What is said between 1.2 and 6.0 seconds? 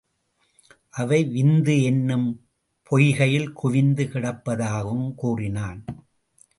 விந்து என்னும் பொய்கையில் குவிந்து கிடப்பதாகவும் கூறினான்.